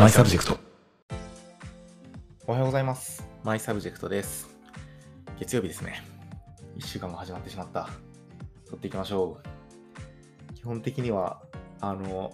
[0.00, 0.58] マイサブジェクト。
[2.46, 3.22] おはようございます。
[3.44, 4.48] マイサブジェクトです。
[5.38, 6.02] 月曜日ですね。
[6.78, 7.90] 1週間が始まってしまった。
[8.66, 9.36] 撮っていきましょ
[10.54, 10.54] う。
[10.54, 11.42] 基本的には、
[11.82, 12.32] あの、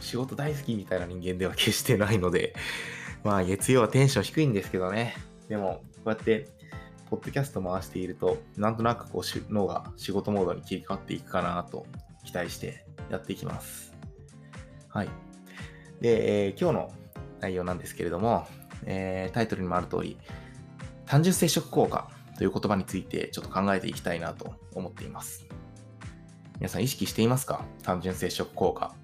[0.00, 2.54] 仕事大好きみたいな人間では決してないので、
[3.24, 5.16] まあ月曜はテンション低いんですけどね。
[5.48, 6.50] でも、こうやって、
[7.08, 11.86] ポッドキャスト回していると、なんとなくこうし脳が仕事モードに切り替わっていくかなと
[12.26, 13.94] 期待してやっていきます。
[14.90, 15.23] はい。
[16.00, 16.92] で、えー今日の
[17.40, 18.46] 内容なんですけれども、
[18.86, 20.18] えータイトルにもある通り、
[21.06, 25.46] 単純接触効果という言葉についてちょっと考えていきたいなと思っています。
[26.56, 27.64] 皆さん意識していますか？
[27.82, 28.94] 単純接触効果。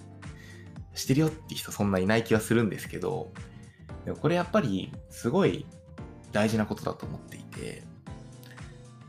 [0.94, 3.32] してるよって人そんないない気はするんですけど、
[4.04, 5.66] でもこれやっぱりすごい
[6.32, 7.82] 大事なことだと思っていて、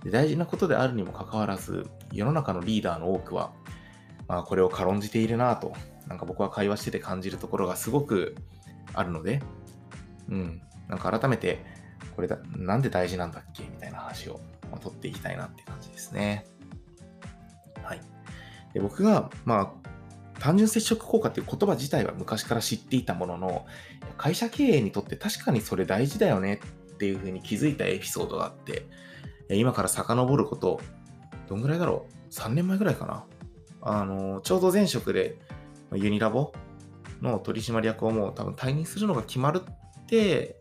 [0.03, 3.51] で大事なことであるにもかかわらず、世の中のリーダーの多くは、
[4.27, 5.73] まあ、これを軽んじているなと、
[6.09, 8.35] なんか僕は会話してて感じるところがすごく
[8.93, 9.41] あるので、
[10.27, 11.63] うん、なんか改めて、
[12.15, 13.63] これだ、なんで大事なんだっけ？
[13.63, 16.45] みたいな話を、まあ、取っていきたいなって感じですね。
[17.83, 18.01] はい。
[18.73, 23.65] で僕が、まあ、単純接触効果っていう言葉自体は昔から知っていたものの、
[24.17, 26.59] 会社経営にとって確かにそれ大事だよね
[26.93, 28.85] っていうふうに気づいたエピソードがあって、
[29.49, 30.81] 今から遡ること、
[31.47, 33.25] どんぐらいだろう ?3 年前ぐらいかな？
[33.81, 35.37] あの、ちょうど前職で、
[35.93, 36.53] ユニラボ
[37.21, 40.55] の取締役をもう多分退任するのが決まるって、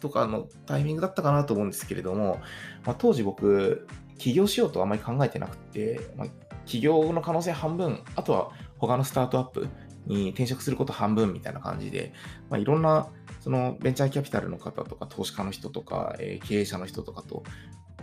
[0.00, 2.40] とかのタイミングだったかなと思うんですけれども、
[2.84, 3.86] まあ、当時僕、
[4.16, 6.28] 起業しようとあまり考えてなくて、まあ、
[6.66, 9.68] 起業の可能性半分、あとは他のスタートアップ
[10.06, 12.12] に転職すること半分みたいな感じで、
[12.48, 13.08] まあ、いろんな
[13.40, 17.42] そのベンチャーキャピタルの方とか投資家の人とか、えー経営者の人とかと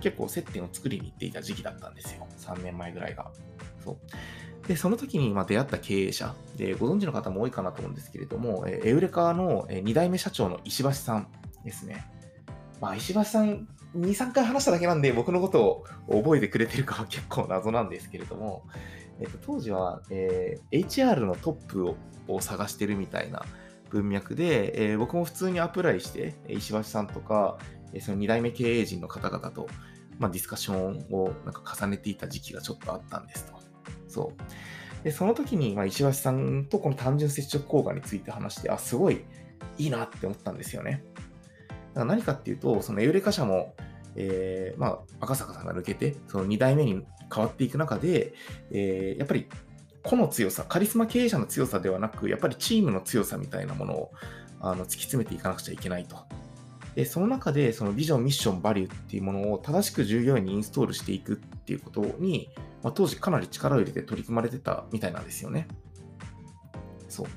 [0.01, 2.27] 結構接点を作りに行っていた時期だったんですよ。
[2.37, 3.31] 3年前ぐらいが。
[3.83, 3.97] そう。
[4.67, 11.27] で、その時にま出会った経営者で、ご存知の方も多いかなと思うんですけれども、えエウレカの2代目社長の石橋さん
[11.63, 12.05] ですね。
[12.81, 18.63] まあ、石橋さん、2、3回話しただけなんで、僕のことを覚えてくれてるかは 結構謎なんですけれども、
[19.19, 21.95] えっと、当時は、えー HR のトップを
[22.27, 23.45] を探してるみたいな
[23.91, 27.57] 文脈で、えー僕も普通にアプライして、石橋さんとか、
[28.01, 29.67] その2代目経営陣の方々と、
[30.17, 33.64] まあ、ディスカッションをなんか重ねていた時期がちょっとあったんですと。
[34.07, 35.03] そう。
[35.03, 39.23] で、その時に、まあ、石橋さんとこの単純接触効果について話して、あ、すごい
[39.77, 41.03] いいなって思ったんですよね。
[41.67, 43.75] だから何かっていうと、そのエウレカ社も、
[44.15, 48.33] えーまあ、赤坂さんが抜けて、その2代目に変わっていく中で、
[48.71, 49.47] えーやっぱり
[50.05, 54.11] 個の強さ、カリスマ経営者の強さではなく、やっぱりチームの強さみたいなものを
[54.61, 56.17] あの突き詰めていかなくちゃいけないと。
[56.95, 62.49] で、その中で、そのビジョン、ミッション、バリューっていうものを正しく従業員にインストールしていくっていうことに、
[62.83, 65.67] まあ、当時かなり力を入れて取り組まれてたみたいなんですよね。
[67.09, 67.27] そう。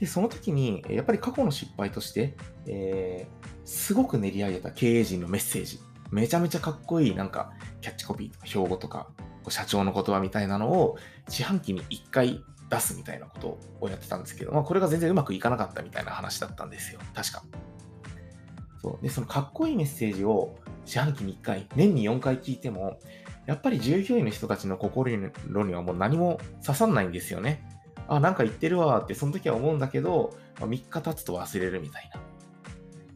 [0.00, 2.34] で、その時に、やっぱり過去の失敗として、
[2.66, 5.80] えーすごく練り上げた経営陣のメッセージ、
[6.12, 9.08] めちゃめちゃかっこいいなんかキャッチコピーとか標語とか、
[9.48, 10.96] 社長の言葉みたいなのを
[11.28, 17.00] 四半期に1回出すみたいなことをやってたんですけど、まあ、これが全然うまくいかなかったみたいな話だったんですよ。
[17.12, 17.42] 確か。
[18.86, 19.02] そう。
[19.02, 20.54] で、そのかっこいいメッセージを
[20.84, 23.00] 四半期に1回、年に4回聞いても、
[23.46, 27.68] やっぱり従業員の人たちの心にはもう何も刺さんないんですよね。
[28.06, 32.20] あ、なんか言ってるわってその時は思うんだけど、まあ、3日経つと忘れるみたいな。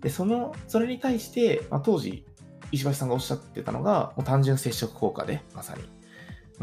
[0.01, 2.25] で、その、それに対して、まあ、当時、
[2.73, 5.83] 石橋さんがおっしゃってたのが、もう単純接触効果で、まさに。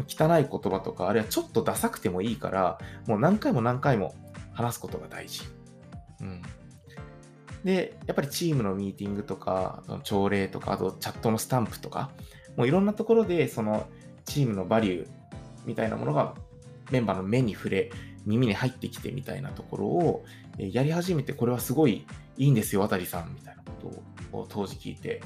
[0.06, 4.14] 汚い言葉とか、あるいはちょっとダサくてもいいから、もう何回も何回も
[4.52, 5.42] 話すことが大事。
[6.20, 6.42] うん。
[7.64, 12.10] で、やっぱりチームのミーティングとか、朝礼とか、あとチャットのスタンプとか、
[12.56, 13.86] もういろんなところで、その
[14.24, 15.08] チームのバリュー
[15.66, 16.34] みたいなものが
[16.90, 17.90] メンバーの目に触れ、
[18.26, 20.24] 耳に入ってきてみたいなところを
[20.58, 24.02] やり始めて、これはすごいいいんですよ、渡さんみたいなこ
[24.32, 25.20] とを当時聞いて。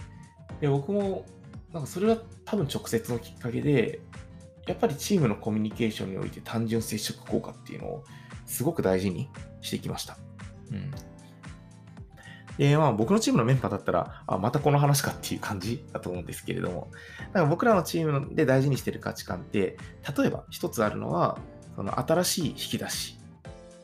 [0.61, 1.25] で、僕も、
[1.73, 4.01] なんかそれは多分直接のきっかけで、
[4.67, 8.05] やっぱりチームのコミュニケーションにおいて単純接触効果っていうのを
[8.47, 9.29] すごく大事に
[9.61, 10.17] してきました。
[10.71, 10.91] うん。
[12.59, 16.91] で、まあ僕のチームのメンバーだったら、あ、またこの話かっていう感じだと思うんですけれども、
[17.29, 19.77] だから僕らのチームで大事にしている価値観って、
[20.17, 21.39] 例えば一つあるのは、
[21.77, 23.19] その新しい引き出し。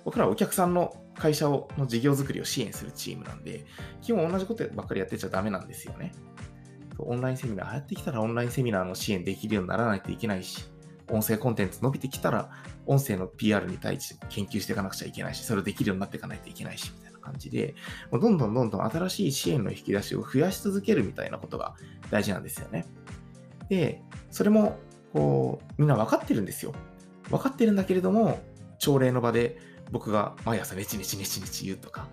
[0.04, 3.64] 僕らはお客さんの会社をの事業作りを支援するチームなんで、
[4.00, 6.12] 基本同じことばっかりやってちゃダメなんですよね。
[6.98, 10.68] オンラインセミナー流行ってきたらオンラインセミナーの支援できるようにならないといけないし、
[11.10, 12.50] 音声コンテンツ伸びてきたら、
[12.87, 17.75] 音声の PR に対して研究していかなくちゃいけないし、それをできるようになっていかないといけないし、みたいな感じで、
[18.10, 21.75] もうどんどんどんどん新しい支援の引き出しを増やし続けるみたいなことが
[22.10, 22.87] 大事なんですよね。
[23.69, 24.78] で、それも、
[25.12, 26.75] こう、みんな分かってるんですよ。
[27.31, 28.40] 分かってるんだけれども、
[28.78, 29.58] 朝礼の場で
[29.90, 32.08] 僕が毎朝ネチネチネチネチ言うとか、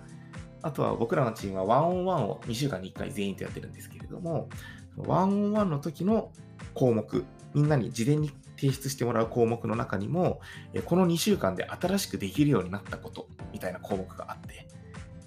[0.62, 4.50] あとは僕らのチームはワンオンワンを2週間に1回全員とやってるんですけれども、
[4.98, 6.32] ワンオンワンの時の
[6.74, 10.42] 項目、みんなに事前に提出してもらう項目の中にも、
[10.86, 14.68] この2週間で新しくできるようになったことみたいな項目があって、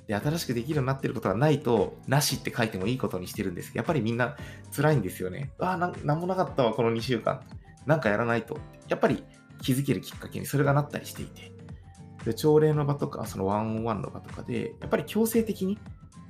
[0.06, 4.36] で、新しくできるようになってることがないと、なしって書いてもいいことにしてるんですけど、やっぱりみんな
[4.74, 5.50] 辛いんですよね。
[5.58, 7.42] ああ、なんもなかったわ、この2週間。
[7.86, 8.58] なんかやらないと。
[8.88, 9.22] やっぱり
[9.60, 11.52] 気づけるきっかけにそれがなったりしていて。
[12.24, 15.78] で、朝礼の場とか、そのワンオンワンの場とかで、やっぱり強制的に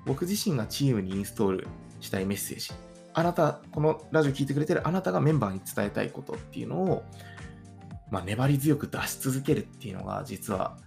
[0.06, 1.68] 僕自身がチームにインストール
[2.00, 2.70] したいメッセージ、
[3.18, 7.04] あなた、このラジオ聞いてくれてるあなたがメンバーに伝えたいことっていうのを、
[8.12, 10.78] まあ、粘り強く出し続けるっていうのが、実は、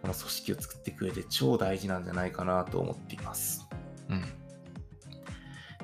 [0.00, 3.68] この組織を作ってく上で超大事なんじゃないかなと思っています。
[4.08, 4.24] うん。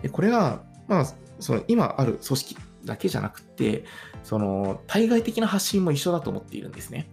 [0.01, 1.05] で、これが、まあ、
[1.39, 3.85] その今ある組織だけじゃなくて、
[4.23, 7.11] その対外的な発信も一緒だと思っているんですね。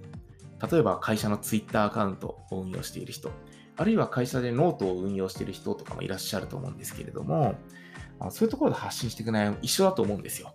[0.72, 3.32] 例えば会社の Twitter アカウントを運用している人、
[3.76, 7.56] あるいは会社でノートを運用している人とかもいらっしゃると思うんですけれども、
[8.30, 10.54] そういうところで発信していく内容一緒だと思うんですよ。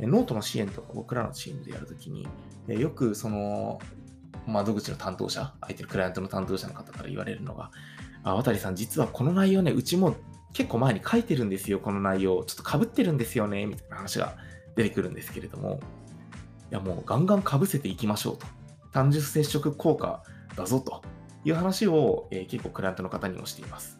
[0.00, 2.28] ノートの支援とか僕らのチームでやるときに、
[2.68, 3.78] よくその
[4.46, 7.70] 窓口の担当者、相手のクライアントの担当者の方から言われるのが、
[8.22, 10.16] あ、渡さん実はこの内容ね、うちも
[10.52, 12.44] 結構前に書いてるんですよ、この内容。
[12.44, 14.36] ちょっと被ってるんですよね、みたいな話が
[14.74, 15.80] 出てくるんですけれども、
[16.70, 18.46] いやもうガンガン被せていきましょうと。
[18.92, 20.22] 単純接触効果
[20.56, 21.02] だぞと
[21.44, 23.98] いう話を、えー、結構クライアントの方にもしています。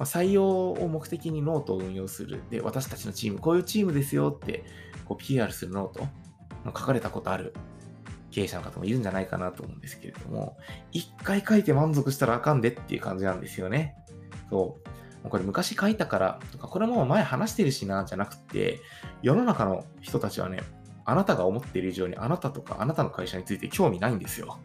[0.00, 2.42] まあ、採用を目的にノートを運用する。
[2.48, 4.64] で、私たちのチーム、こういうチームですよって
[5.04, 6.08] こう PR するノート
[6.64, 7.52] 書かれたことある
[8.30, 10.56] 経営者の方もいるんじゃないかなと思うんですけれども、
[10.90, 13.94] 一回書いて満足したらあかんでっていう感じなんですよね。
[14.48, 14.78] そ
[15.22, 15.28] う。
[15.28, 18.80] これ昔書いたからとか、これも前話してるしな、じゃなくて、
[19.20, 20.62] 世の中の人たちはね、
[21.04, 24.60] あなたが思っている以上にあなたとかあなたの会社について興味ないんですよ。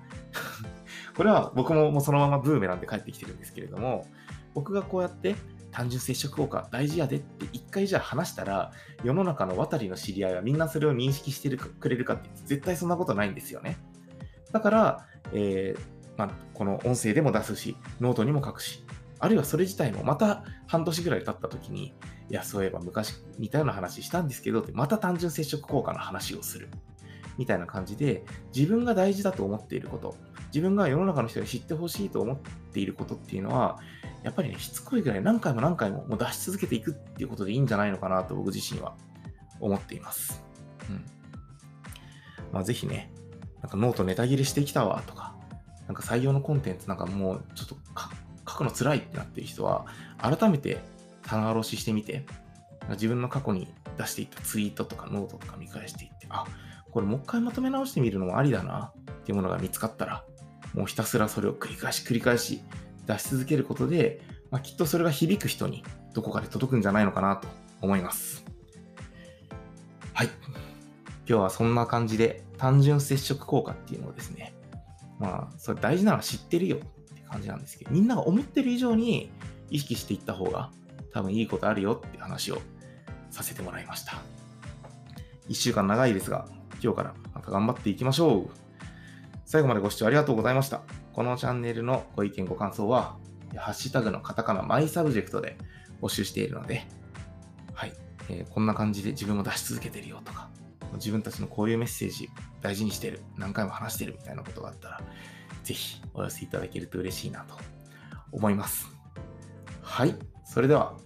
[1.17, 4.05] これは僕もそのままブーメランで帰ってきてるんですけれども、
[4.55, 5.35] 僕がこうやって
[5.71, 8.71] 単純接触効果大事やでって一回じゃあ話したら、
[9.03, 13.77] 世の中の渡りの知り合いはみんなそれを認識してるくれるかって絶対そんなことないんですよね。
[14.53, 15.79] だから、えー、
[16.17, 18.85] まあ、この音声でも出すし、ノートにも書くし、
[19.19, 21.93] あるいはそれ自体もまた半年ぐらい経った時に、
[22.29, 26.69] いや、そういえば昔似たような話したんですけど、ってまた単純接触効果の話をする。
[27.37, 28.23] みたいな感じで、
[28.55, 30.15] 自分が大事だと思っていること、
[30.47, 32.37] 自分が世の中の人に知ってほしいと思っ
[32.71, 33.77] ていることっていうのは、
[34.25, 38.95] やっぱりね、しつこいぐらい何回も何回ももう出し続けていくっていうことでいいんじゃないのかなと僕自身は
[39.59, 40.43] 思っています。
[40.89, 41.05] うん。
[42.51, 43.11] まあ、ぜひね、
[43.61, 45.35] なんかノートネタ切れしてきたわとか、
[45.85, 47.75] なんか採用のコンテンツなんかもうちょっと
[48.49, 49.85] 書くの辛いってなってる人は、
[50.17, 50.79] 改めて
[51.21, 52.25] 棚卸ししてみて、
[52.89, 56.45] 自分の過去に出していったツイートとかノートとか見返していって、あ、
[56.89, 60.23] これもう一回まとめ直してみるのもありだなっていうものが見つかったら、
[60.73, 62.61] もうひたすらそれを繰り返し繰り返し
[63.05, 64.21] 出し続けることで、
[64.51, 67.47] まあ、きっとそれが響く人にどこかで届くんじゃないのかなと
[67.81, 68.45] 思います。
[70.13, 70.29] はい。
[71.27, 74.53] 今日はそんな感じで単純接触効果っていうのをですね、
[75.19, 79.31] まあ、それ大事なのは知ってるよって感じなんですけど、みんなが思ってる以上に
[79.69, 80.71] 意識していった方が
[81.11, 82.61] 多分いいことあるよって話を
[83.31, 84.21] させてもらいました。
[85.47, 86.47] 一週間長いですが、
[86.81, 88.49] 今日からまた頑張っていきましょう。
[89.45, 90.81] 最後までご視聴ありがとうございました。
[91.15, 93.15] このチャンネルのご意見ご感想は、
[93.55, 95.57] ハッシュタグのカタカナマイサブジェクトで
[96.01, 96.85] 募集しているので、
[97.73, 97.93] はい、
[98.29, 100.49] えー、こんな感じで自分も出し続けてるよとか、
[100.95, 102.29] 自分たちのこういうメッセージ
[102.61, 105.01] 大事にしてる、何回も話してるみたいなことがあったら、
[105.63, 107.55] ぜひお寄せいただけると嬉しいなと
[108.33, 108.89] 思います。
[109.81, 110.97] はい、それでは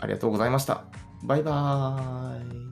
[0.00, 0.84] ありがとうございました。
[1.22, 2.67] バイバーイ。